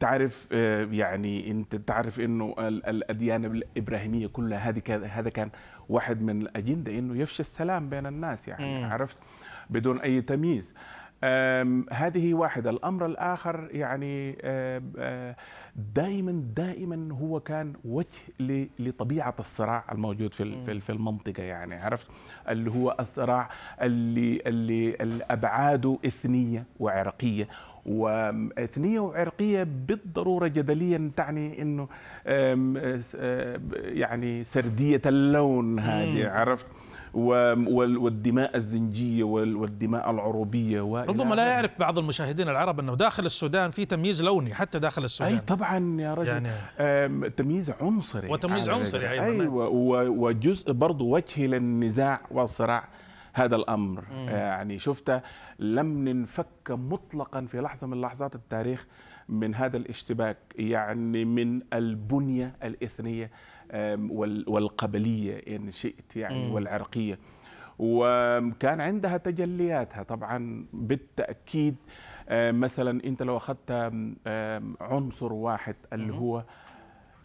تعرف 0.00 0.48
آه، 0.52 0.88
يعني 0.92 1.50
أنت 1.50 1.76
تعرف 1.76 2.20
إنه 2.20 2.54
الأديان 2.58 3.44
الإبراهيمية 3.44 4.26
كلها 4.26 4.58
هذه 4.58 4.82
هذا 5.06 5.30
كان 5.30 5.50
واحد 5.88 6.22
من 6.22 6.42
الأجندة 6.42 6.98
إنه 6.98 7.20
يفشي 7.22 7.40
السلام 7.40 7.88
بين 7.88 8.06
الناس 8.06 8.48
يعني 8.48 8.78
مم. 8.78 8.92
عرفت؟ 8.92 9.16
بدون 9.70 10.00
أي 10.00 10.20
تمييز. 10.20 10.74
هذه 11.92 12.34
واحدة. 12.34 12.70
الأمر 12.70 13.06
الآخر 13.06 13.68
يعني 13.70 14.32
دائما 15.94 16.42
دائما 16.56 17.14
هو 17.14 17.40
كان 17.40 17.72
وجه 17.84 18.68
لطبيعة 18.78 19.34
الصراع 19.40 19.84
الموجود 19.92 20.34
في 20.34 20.80
في 20.80 20.90
المنطقة 20.90 21.42
يعني 21.42 21.74
عرفت؟ 21.74 22.06
اللي 22.48 22.70
هو 22.70 22.96
الصراع 23.00 23.50
اللي 23.82 24.42
اللي 24.46 24.96
أبعاده 25.30 25.98
إثنية 26.06 26.64
وعرقية. 26.80 27.48
وإثنية 27.86 29.00
وعرقية 29.00 29.62
بالضرورة 29.62 30.46
جدليا 30.46 31.10
تعني 31.16 31.62
إنه 31.62 31.88
يعني 33.74 34.44
سردية 34.44 35.02
اللون 35.06 35.78
هذه 35.78 36.28
عرفت؟ 36.30 36.66
والدماء 37.14 38.56
الزنجية 38.56 39.24
والدماء 39.24 40.10
العروبية 40.10 40.80
ربما 40.80 41.34
لا 41.34 41.46
يعرف 41.46 41.78
بعض 41.78 41.98
المشاهدين 41.98 42.48
العرب 42.48 42.80
أنه 42.80 42.94
داخل 42.94 43.26
السودان 43.26 43.70
في 43.70 43.84
تمييز 43.84 44.22
لوني 44.22 44.54
حتى 44.54 44.78
داخل 44.78 45.04
السودان. 45.04 45.32
أي 45.32 45.38
طبعا 45.38 46.00
يا 46.00 46.14
رجل. 46.14 46.28
يعني 46.28 47.30
تمييز 47.30 47.70
عنصري. 47.80 48.28
وتمييز 48.28 48.70
عنصري 48.70 49.10
أيضا. 49.10 49.24
أيوه 49.24 49.68
وجزء 50.08 50.72
برضه 50.72 51.04
وجهي 51.04 51.46
للنزاع 51.46 52.20
والصراع 52.30 52.88
هذا 53.32 53.56
الأمر. 53.56 54.04
مم. 54.10 54.28
يعني 54.28 54.78
شفت 54.78 55.22
لم 55.58 56.08
ننفك 56.08 56.46
مطلقا 56.70 57.46
في 57.46 57.60
لحظة 57.60 57.86
من 57.86 58.00
لحظات 58.00 58.34
التاريخ 58.34 58.86
من 59.30 59.54
هذا 59.54 59.76
الاشتباك 59.76 60.36
يعني 60.56 61.24
من 61.24 61.60
البنية 61.72 62.56
الإثنية 62.62 63.30
والقبلية 64.48 65.56
إن 65.56 65.70
شئت 65.70 66.16
يعني 66.16 66.46
مم. 66.48 66.52
والعرقية. 66.52 67.18
وكان 67.78 68.80
عندها 68.80 69.16
تجلياتها 69.16 70.02
طبعا 70.02 70.66
بالتأكيد 70.72 71.76
مثلا 72.32 73.04
أنت 73.04 73.22
لو 73.22 73.36
أخذت 73.36 73.92
عنصر 74.80 75.32
واحد 75.32 75.76
اللي 75.92 76.14
هو 76.14 76.44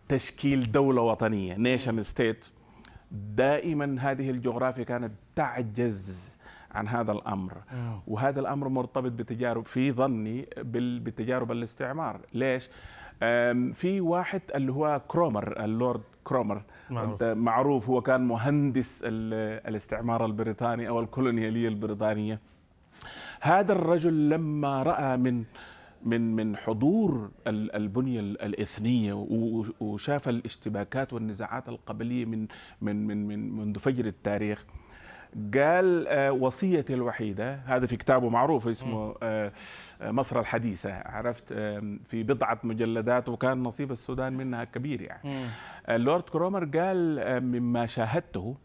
تشكيل 0.07 0.71
دولة 0.71 1.01
وطنية 1.01 1.55
nation 1.58 2.03
state 2.03 2.46
دائما 3.12 3.97
هذه 4.00 4.29
الجغرافيا 4.29 4.83
كانت 4.83 5.12
تعجز 5.35 6.35
عن 6.75 6.88
هذا 6.88 7.12
الأمر. 7.12 7.53
وهذا 8.08 8.39
الأمر 8.39 8.70
مرتبط 8.70 9.12
بتجارب 9.12 9.65
في 9.65 9.91
ظني 9.91 10.48
بتجارب 11.00 11.51
الاستعمار. 11.51 12.20
ليش؟ 12.34 12.70
في 13.74 14.01
واحد 14.01 14.41
اللي 14.55 14.72
هو 14.72 15.01
كرومر 15.08 15.63
اللورد 15.65 16.01
كرومر. 16.24 16.62
معروف. 16.89 17.24
معروف 17.24 17.89
هو 17.89 18.01
كان 18.01 18.22
مهندس 18.27 19.01
الاستعمار 19.05 20.25
البريطاني 20.25 20.88
أو 20.88 21.00
الكولونيالية 21.00 21.67
البريطانية. 21.67 22.39
هذا 23.41 23.72
الرجل 23.74 24.29
لما 24.29 24.84
رأى 24.84 25.17
من 25.17 25.44
من 26.05 26.36
من 26.36 26.55
حضور 26.55 27.32
البنية 27.48 28.20
الإثنية 28.20 29.13
وشاف 29.79 30.29
الاشتباكات 30.29 31.13
والنزاعات 31.13 31.70
القبلية 31.70 32.25
من 32.25 32.48
من 32.82 33.08
من 33.08 33.27
من 33.27 33.51
منذ 33.58 33.79
فجر 33.79 34.05
التاريخ 34.05 34.65
قال 35.54 36.08
آه، 36.08 36.32
وصيتي 36.32 36.94
الوحيدة 36.94 37.60
هذا 37.65 37.86
في 37.86 37.98
كتابه 37.98 38.30
معروف 38.30 38.68
اسمه 38.68 39.15
آه، 39.24 39.51
آه، 40.01 40.12
مصر 40.12 40.39
الحديثة 40.39 40.94
عرفت؟ 40.94 41.54
في 42.06 42.24
بضعة 42.24 42.60
مجلدات 42.63 43.30
وكان 43.30 43.63
نصيب 43.63 43.92
السودان 43.92 44.34
منها 44.34 44.63
كبير 44.63 45.01
يعني. 45.01 45.50
اللورد 45.89 46.24
كرومر 46.24 46.65
قال 46.65 47.20
مما 47.44 47.86
شاهدته 47.86 48.56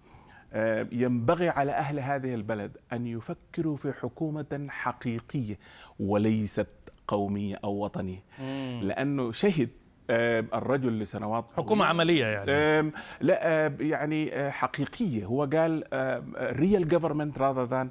ينبغي 0.92 1.48
على 1.48 1.72
أهل 1.72 2.00
هذه 2.00 2.34
البلد 2.34 2.76
أن 2.92 3.06
يفكروا 3.06 3.76
في 3.76 3.92
حكومة 3.92 4.66
حقيقية 4.68 5.58
وليست 6.00 6.68
قومية 7.08 7.58
أو 7.64 7.84
وطنية. 7.84 8.22
لأنه 8.82 9.32
شهد 9.32 9.68
الرجل 10.54 10.98
لسنوات 10.98 11.44
حكومة 11.56 11.84
عملية 11.84 12.26
يعني. 12.26 12.92
لا 13.20 13.72
يعني 13.80 14.34
آه، 14.34 14.50
حقيقية. 14.50 15.24
هو 15.24 15.44
قال 15.44 15.84
real 16.36 16.88
government 16.88 17.38
rather 17.38 17.64
than 17.64 17.90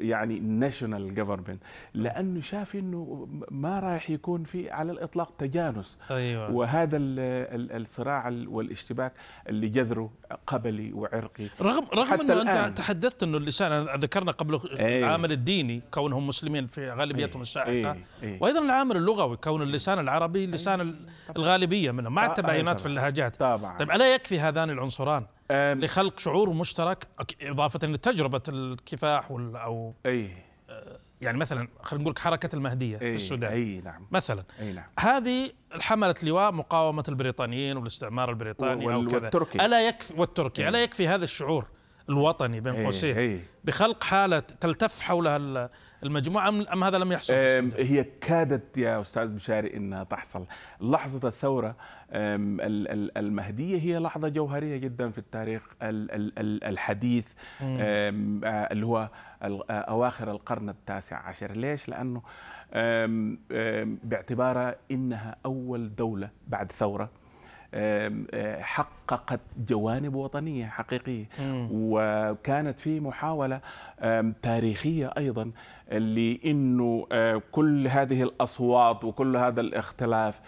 يعني 0.00 0.40
national 0.40 1.14
government 1.14 1.62
لأنه 1.94 2.40
شاف 2.40 2.74
إنه 2.74 3.28
ما 3.50 3.80
راح 3.80 4.10
يكون 4.10 4.44
في 4.44 4.70
على 4.70 4.92
الإطلاق 4.92 5.32
تجانس 5.38 5.98
أيوة. 6.10 6.50
وهذا 6.50 6.96
الصراع 7.00 8.32
والاشتباك 8.46 9.12
اللي 9.48 9.68
جذره 9.68 10.10
قبلي 10.46 10.92
وعرقي 10.92 11.46
رغم 11.60 11.86
رغم 11.94 12.20
إنه 12.20 12.42
أنت 12.42 12.78
تحدثت 12.78 13.22
إنه 13.22 13.36
اللسان 13.36 13.84
ذكرنا 13.84 14.32
قبل 14.32 14.60
أيه. 14.78 14.98
العامل 14.98 15.32
الديني 15.32 15.82
كونهم 15.90 16.26
مسلمين 16.26 16.66
في 16.66 16.90
غالبيتهم 16.90 17.34
أيه. 17.34 17.42
الساحقة 17.42 17.70
أيه. 17.70 18.04
أيه. 18.22 18.38
وأيضا 18.40 18.64
العامل 18.64 18.96
اللغوي 18.96 19.36
كون 19.36 19.62
اللسان 19.62 19.98
العربي 19.98 20.46
لسان 20.46 20.80
أيه. 20.80 20.94
الغالبية 21.36 21.90
منهم 21.90 22.14
مع 22.14 22.26
التباينات 22.26 22.76
أيه. 22.76 22.82
في 22.82 22.88
اللهجات 22.88 23.36
طبعا 23.36 23.76
طيب 23.76 23.90
ألا 23.90 24.14
يكفي 24.14 24.40
هذان 24.40 24.70
العنصران 24.70 25.26
لخلق 25.52 26.18
شعور 26.18 26.50
مشترك 26.50 27.06
إضافة 27.42 27.86
لتجربة 27.88 28.42
الكفاح 28.48 29.30
وال 29.30 29.56
أو 29.56 29.94
أي. 30.06 30.30
يعني 31.20 31.38
مثلا 31.38 31.68
خلينا 31.82 32.04
نقول 32.04 32.18
حركة 32.18 32.56
المهدية 32.56 32.94
أي 32.94 32.98
في 32.98 33.14
السودان. 33.14 33.52
أي 33.52 33.80
نعم. 33.80 34.06
مثلا 34.10 34.44
أي 34.60 34.72
نعم. 34.72 34.84
هذه 34.98 35.50
حملت 35.80 36.24
لواء 36.24 36.52
مقاومة 36.52 37.04
البريطانيين 37.08 37.76
والاستعمار 37.76 38.30
البريطاني 38.30 38.86
وال 38.86 38.94
أو 38.94 39.06
كذا. 39.06 39.20
والتركي. 39.20 39.64
ألا 39.64 39.88
يكفي 39.88 40.14
والتركي 40.16 40.68
ألا 40.68 40.82
يكفي 40.82 41.08
هذا 41.08 41.24
الشعور؟ 41.24 41.66
الوطني 42.08 42.60
بين 42.60 42.74
قوسين. 42.84 43.14
بخلق 43.64 44.04
حالة 44.04 44.38
تلتف 44.38 45.00
حولها 45.00 45.70
المجموعة 46.02 46.48
أم 46.48 46.84
هذا 46.84 46.98
لم 46.98 47.12
يحصل 47.12 47.34
هي 47.78 48.04
كادت 48.20 48.78
يا 48.78 49.00
أستاذ 49.00 49.34
بشاري 49.34 49.76
أنها 49.76 50.04
تحصل. 50.04 50.46
لحظة 50.80 51.28
الثورة 51.28 51.76
المهدية 53.16 53.78
هي 53.80 53.98
لحظة 53.98 54.28
جوهرية 54.28 54.76
جدا 54.76 55.10
في 55.10 55.18
التاريخ. 55.18 55.62
الحديث 55.82 57.32
آه، 57.62 58.12
اللي 58.44 58.86
هو 58.86 59.08
أواخر 59.70 60.30
القرن 60.30 60.68
التاسع 60.68 61.16
عشر. 61.16 61.52
ليش؟ 61.52 61.88
لأنه 61.88 62.22
باعتبارها 64.04 64.76
إنها 64.90 65.36
أول 65.46 65.94
دولة 65.94 66.30
بعد 66.48 66.72
ثورة. 66.72 67.04
آه، 67.04 67.27
حققت 68.60 69.40
جوانب 69.68 70.14
وطنية 70.14 70.66
حقيقية. 70.66 71.24
وكانت 71.70 72.80
في 72.80 73.00
محاولة 73.00 73.60
تاريخية 74.42 75.10
أيضا 75.18 75.50
لأنه 75.92 77.06
آه، 77.12 77.42
كل 77.52 77.88
هذه 77.88 78.22
الأصوات 78.22 79.04
وكل 79.04 79.36
هذا 79.36 79.60
الاختلاف 79.60 80.40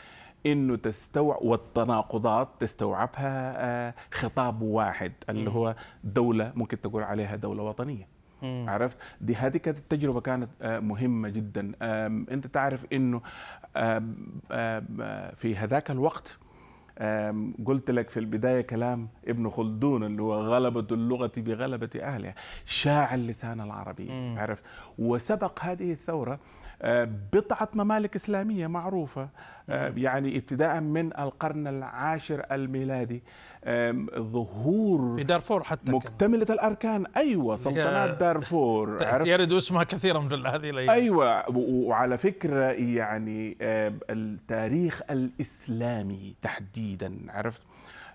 إنه 0.46 0.76
تستوعب 0.76 1.42
والتناقضات 1.42 2.48
تستوعبها 2.60 3.54
آه، 3.56 3.94
خطاب 4.12 4.62
واحد 4.62 5.12
اللي 5.30 5.50
هو 5.50 5.74
دولة 6.04 6.52
ممكن 6.54 6.80
تقول 6.80 7.02
عليها 7.02 7.36
دولة 7.36 7.62
وطنية. 7.62 8.08
عرفت؟ 8.42 8.96
دي 9.20 9.34
هذه 9.34 9.56
كانت 9.56 9.78
التجربة 9.78 10.20
كانت 10.20 10.48
مهمة 10.62 11.28
جدا. 11.28 11.72
أنت 12.30 12.46
تعرف 12.46 12.86
إنه 12.92 13.20
في 15.36 15.56
هذاك 15.56 15.90
الوقت 15.90 16.38
قلت 17.66 17.90
لك 17.90 18.10
في 18.10 18.20
البداية 18.20 18.60
كلام 18.60 19.08
ابن 19.28 19.50
خلدون 19.50 20.04
اللي 20.04 20.22
هو 20.22 20.34
غلبة 20.34 20.86
اللغة 20.94 21.32
بغلبة 21.36 21.90
أهلها 22.00 22.34
شاع 22.64 23.14
اللسان 23.14 23.60
العربي 23.60 24.10
عرفت؟ 24.38 24.62
وسبق 24.98 25.58
هذه 25.62 25.92
الثورة 25.92 26.38
بضعة 27.32 27.68
ممالك 27.74 28.14
إسلامية 28.14 28.66
معروفة 28.66 29.28
آه، 29.70 29.92
يعني 29.96 30.36
ابتداء 30.36 30.80
من 30.80 31.06
القرن 31.18 31.66
العاشر 31.66 32.46
الميلادي 32.52 33.22
ظهور 34.18 35.16
في 35.16 35.22
دارفور 35.22 35.64
حتى 35.64 35.92
مكتملة 35.92 36.44
كان. 36.44 36.54
الأركان. 36.54 37.06
أيوة 37.16 37.56
سلطنات 37.56 38.18
دارفور 38.20 38.98
يرد 39.26 39.52
اسمها 39.52 39.84
كثيرا 39.84 40.20
من 40.20 40.46
هذه 40.46 40.70
الأيام. 40.70 40.90
أيوة 40.90 41.44
وعلى 41.56 42.18
فكرة 42.18 42.64
يعني 42.72 43.56
التاريخ 44.10 45.02
الإسلامي 45.10 46.34
تحديدا 46.42 47.18
عرفت؟ 47.28 47.62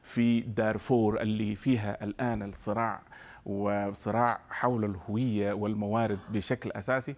في 0.04 0.40
دارفور 0.40 1.22
اللي 1.22 1.56
فيها 1.56 2.04
الآن 2.04 2.44
الصراع 2.44 3.02
وصراع 3.46 4.40
حول 4.50 4.86
الهوية 4.86 5.54
والموارد 5.54 6.20
بشكل 6.30 6.72
أساسي. 6.72 7.16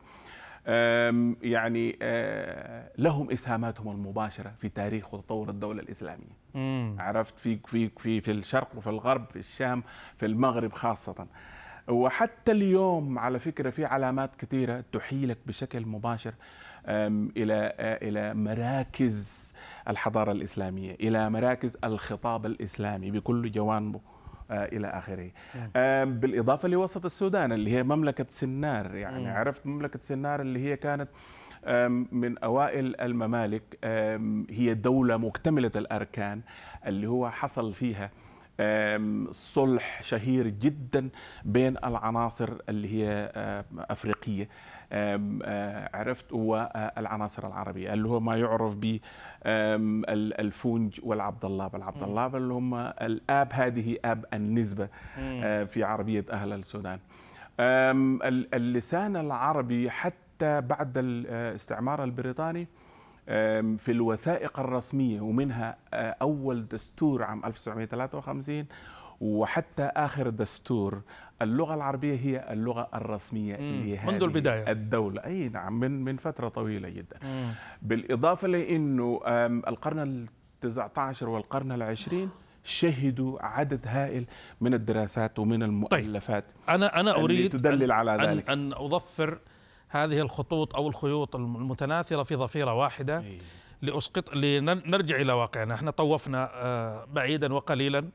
يعني 1.42 1.98
آه، 2.02 2.92
لهم 2.98 3.32
إسهاماتهم 3.32 3.92
المباشرة 3.92 4.54
في 4.60 4.70
تاريخ 4.70 5.14
وتطور 5.14 5.50
الدولة 5.50 5.82
الإسلامية. 5.82 6.38
مم. 6.54 6.96
عرفت؟ 7.00 7.40
في 7.40 7.60
في 7.66 7.90
في 7.98 8.22
في 8.22 8.32
الشرق 8.32 8.70
وفي 8.76 8.90
الغرب 8.90 9.26
في 9.30 9.40
الشام 9.40 9.84
في 10.18 10.26
المغرب 10.26 10.74
خاصة. 10.74 11.28
وحتى 11.88 12.52
اليوم 12.52 13.20
على 13.20 13.40
فكرة 13.40 13.70
في 13.70 13.86
علامات 13.86 14.36
كثيرة 14.36 14.84
تحيلك 14.92 15.38
بشكل 15.46 15.86
مباشر 15.86 16.34
إلى 16.88 17.76
إلى 17.80 18.34
مراكز 18.34 19.54
الحضارة 19.90 20.32
الإسلامية 20.32 20.94
إلى 20.94 21.30
مراكز 21.30 21.78
الخطاب 21.84 22.46
الإسلامي 22.46 23.12
بكل 23.12 23.52
جوانبه. 23.52 24.00
آه، 24.00 24.17
إلى 24.52 24.88
آخره. 24.88 25.32
بالإضافة 26.04 26.68
لوسط 26.68 27.06
السودان 27.06 27.52
اللي 27.52 27.72
هي 27.72 27.84
مملكة 27.84 28.26
سنار 28.30 28.96
يعني 28.96 29.30
عرفت 29.30 29.66
مملكة 29.66 30.00
سنار 30.02 30.42
اللي 30.42 30.60
هي 30.60 30.78
كانت 30.78 31.10
من 32.12 32.38
أوائل 32.38 33.02
الممالك 33.02 33.78
هي 34.50 34.74
دولة 34.74 35.18
مكتملة 35.18 35.72
الأركان 35.76 36.42
اللي 36.88 37.08
هو 37.08 37.30
حصل 37.30 37.74
فيها 37.74 38.12
صلح 39.32 40.04
شهير 40.04 40.48
جدا 40.48 41.10
بين 41.46 41.78
العناصر 41.78 42.50
اللي 42.70 43.04
هي 43.04 43.32
أفريقية. 43.80 44.50
آه، 44.92 45.90
عرفت 45.94 46.34
والعناصر 46.34 47.48
العربية 47.48 47.94
اللي 47.94 48.10
هو 48.10 48.20
ما 48.20 48.38
يعرف 48.38 48.76
ب 48.76 48.98
الفونج 50.40 51.00
والعبد 51.04 51.46
الله 51.46 51.72
العبد 51.74 52.04
الله 52.04 52.26
اللي 52.28 52.54
هم 52.54 52.76
الآب 52.76 53.50
هذه 53.52 53.98
آب 54.06 54.26
النسبة 54.34 54.90
آه، 55.20 55.64
في 55.64 55.84
عربية 55.84 56.26
أهل 56.32 56.54
السودان. 56.54 57.00
اللسان 58.54 59.16
العربي 59.16 59.90
حتى 59.90 60.62
بعد 60.62 60.94
الاستعمار 60.98 62.04
البريطاني 62.04 62.68
في 63.78 63.92
الوثائق 63.92 64.60
الرسمية 64.60 65.22
ومنها 65.22 65.78
آه، 65.94 66.16
أول 66.22 66.68
دستور 66.68 67.24
عام 67.24 67.46
1953 67.46 68.66
وحتى 69.22 69.84
آخر 69.84 70.30
دستور 70.30 71.02
اللغة 71.42 71.74
العربية 71.74 72.16
هي 72.16 72.54
اللغة 72.54 72.90
الرسمية 72.94 73.58
منذ 74.06 74.24
البداية 74.24 74.72
الدولة 74.72 75.26
أي 75.26 75.50
نعم 75.50 75.80
من 75.80 76.04
من 76.04 76.18
فترة 76.18 76.50
طويلة 76.50 76.90
جدا 76.90 77.18
مم. 77.24 77.52
بالإضافة 77.82 78.48
لأنه 78.48 79.22
القرن 79.68 80.00
ال 80.00 80.26
19 80.62 81.30
والقرن 81.30 81.72
العشرين 81.72 82.30
شهدوا 82.64 83.46
عدد 83.46 83.88
هائل 83.88 84.26
من 84.62 84.74
الدراسات 84.74 85.40
ومن 85.40 85.64
المؤلفات 85.64 86.44
طيب. 86.44 86.76
أنا 86.76 87.00
أنا 87.00 87.16
أريد 87.16 87.52
تدلل 87.52 87.92
على 87.92 88.12
ذلك 88.12 88.50
أن, 88.50 88.60
أن 88.60 88.74
أظفر 88.74 89.40
هذه 89.90 90.20
الخطوط 90.20 90.76
أو 90.76 90.88
الخيوط 90.88 91.36
المتناثرة 91.36 92.24
في 92.24 92.36
ضفيرة 92.36 92.74
واحدة 92.74 93.20
أي. 93.20 93.38
لأسقط 93.82 94.36
لنرجع 94.36 95.16
إلى 95.16 95.34
واقعنا. 95.34 95.74
إحنا 95.74 95.92
طوفنا 95.92 96.50
آه، 96.54 97.06
بعيدا 97.06 97.54
وقليلا. 97.54 98.10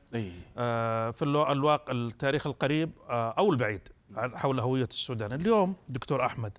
آه، 0.58 1.10
في 1.10 1.22
الواقع 1.24 1.92
التاريخ 1.92 2.46
القريب 2.46 2.90
آه، 3.10 3.30
أو 3.38 3.52
البعيد 3.52 3.88
حول 4.16 4.60
هوية 4.60 4.84
السودان. 4.84 5.32
اليوم 5.32 5.74
دكتور 5.88 6.26
أحمد 6.26 6.58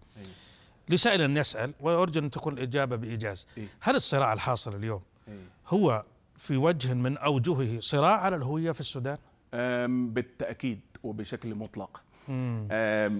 لسائل 0.89 1.21
أن 1.21 1.37
يسأل 1.37 1.73
وأرجو 1.81 2.19
أن 2.19 2.31
تكون 2.31 2.53
الإجابة 2.53 2.95
بإيجاز. 2.95 3.47
هل 3.79 3.95
الصراع 3.95 4.33
الحاصل 4.33 4.75
اليوم 4.75 5.01
هو 5.67 6.03
في 6.37 6.57
وجه 6.57 6.93
من 6.93 7.17
أوجهه 7.17 7.79
صراع 7.79 8.19
على 8.19 8.35
الهوية 8.35 8.71
في 8.71 8.79
السودان؟ 8.79 9.17
بالتأكيد 10.13 10.79
وبشكل 11.03 11.55
مطلق. 11.55 12.01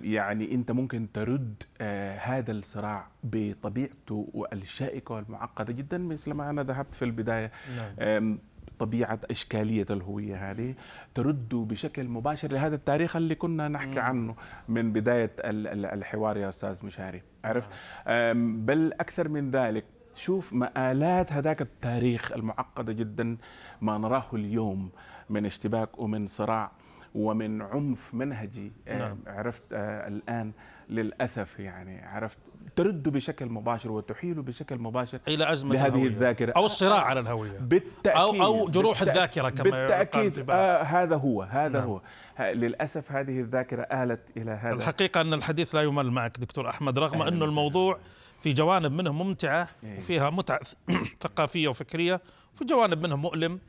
يعني 0.03 0.53
انت 0.53 0.71
ممكن 0.71 1.11
ترد 1.11 1.63
آه، 1.81 2.17
هذا 2.17 2.51
الصراع 2.51 3.07
بطبيعته 3.23 4.47
الشائكه 4.53 5.15
والمعقدة 5.15 5.73
جدا 5.73 5.97
مثل 5.97 6.31
ما 6.31 6.49
أنا 6.49 6.63
ذهبت 6.63 6.95
في 6.95 7.05
البداية. 7.05 7.51
نعم. 7.77 8.39
طبيعة 8.79 9.19
إشكالية 9.31 9.85
الهوية 9.89 10.51
هذه. 10.51 10.75
ترد 11.13 11.49
بشكل 11.49 12.07
مباشر 12.07 12.51
لهذا 12.51 12.75
التاريخ 12.75 13.15
اللي 13.15 13.35
كنا 13.35 13.67
نحكي 13.67 13.99
عنه 13.99 14.35
من 14.69 14.93
بداية 14.93 15.31
الحوار 15.39 16.37
يا 16.37 16.49
أستاذ 16.49 16.85
مشاري. 16.85 17.21
عرف 17.45 17.69
نعم. 18.07 18.65
بل 18.65 18.93
أكثر 18.93 19.29
من 19.29 19.51
ذلك 19.51 19.85
شوف 20.15 20.53
مآلات 20.53 21.33
هذاك 21.33 21.61
التاريخ 21.61 22.31
المعقدة 22.31 22.93
جدا 22.93 23.37
ما 23.81 23.97
نراه 23.97 24.25
اليوم 24.33 24.89
من 25.29 25.45
اشتباك 25.45 25.99
ومن 25.99 26.27
صراع. 26.27 26.71
ومن 27.15 27.61
عنف 27.61 28.13
منهجي. 28.13 28.71
آه، 28.87 28.97
نعم. 28.97 29.17
عرفت 29.27 29.63
آه، 29.73 30.07
الآن 30.07 30.51
للأسف 30.89 31.59
يعني 31.59 32.05
عرفت 32.05 32.37
ترد 32.75 33.09
بشكل 33.09 33.45
مباشر 33.45 33.91
وتحيل 33.91 34.41
بشكل 34.41 34.77
مباشر 34.77 35.19
إلى 35.27 35.51
أزمة 35.51 35.73
لهذه 35.73 35.87
الهوية. 35.87 36.07
الذاكرة. 36.07 36.51
أو 36.51 36.65
الصراع 36.65 37.01
على 37.01 37.19
الهوية. 37.19 37.59
بالتأكيد 37.59 38.41
أو 38.41 38.45
أو 38.45 38.69
جروح 38.69 38.99
بالتأكيد 39.03 39.43
الذاكرة 39.43 39.49
كما 39.49 39.69
بالتأكيد 39.69 40.49
آه 40.49 40.81
هذا 40.81 41.15
هو 41.15 41.41
هذا 41.41 41.79
نعم. 41.79 41.87
هو. 41.87 42.01
للأسف 42.39 43.11
هذه 43.11 43.39
الذاكرة 43.39 43.81
آلت 43.81 44.21
إلى 44.37 44.51
هذا. 44.51 44.73
الحقيقة 44.73 45.21
أن 45.21 45.33
الحديث 45.33 45.75
لا 45.75 45.81
يمل 45.81 46.11
معك 46.11 46.39
دكتور 46.39 46.69
أحمد 46.69 46.99
رغم 46.99 47.21
انه 47.21 47.45
الموضوع 47.45 47.99
في 48.43 48.53
جوانب 48.53 48.91
منه 48.91 49.13
ممتعة 49.13 49.69
إيه. 49.83 49.97
وفيها 49.97 50.29
متعة 50.29 50.59
ثقافية 51.23 51.67
وفكرية 51.67 52.21
وفي 52.55 52.65
جوانب 52.65 53.03
منه 53.03 53.15
مؤلم. 53.15 53.59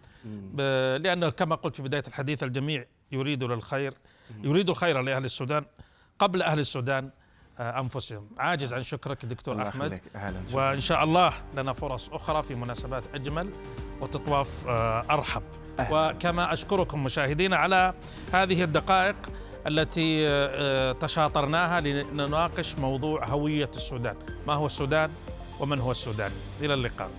لأنه 0.99 1.31
كما 1.31 1.55
قلت 1.55 1.77
في 1.77 1.83
بداية 1.83 2.03
الحديث 2.09 2.43
الجميع 2.43 2.85
يريد 3.13 3.45
للخير 3.45 3.95
يريد 4.43 4.71
الخير 4.71 5.01
لأهل 5.01 5.25
السودان 5.25 5.65
قبل 6.19 6.43
أهل 6.43 6.59
السودان 6.59 7.11
آه، 7.59 7.81
أنفسهم. 7.81 8.29
عاجز 8.39 8.75
عن 8.75 8.83
شكرك 8.83 9.25
دكتور 9.25 9.69
أحمد. 9.69 10.01
وإن 10.53 10.81
شاء 10.81 11.05
الله 11.05 11.33
لنا 11.57 11.73
فرص 11.73 12.09
أخرى 12.09 12.43
في 12.43 12.55
مناسبات 12.55 13.05
أجمل 13.15 13.51
وتطواف 14.01 14.69
آه، 14.69 15.07
أرحب. 15.11 15.43
وكما 15.91 16.53
أشكركم 16.53 17.05
مشاهدينا 17.05 17.57
على 17.57 17.95
هذه 18.33 18.65
الدقائق 18.65 19.17
التي 19.67 20.29
آه، 20.29 20.93
تشاطرناها 20.93 21.81
لنناقش 21.81 22.77
موضوع 22.79 23.25
هوية 23.25 23.71
السودان. 23.77 24.17
ما 24.47 24.55
هو 24.55 24.67
السودان 24.67 25.11
ومن 25.61 25.81
هو 25.81 25.91
السوداني؟ 25.91 26.35
إلى 26.61 26.75
اللقاء. 26.75 27.11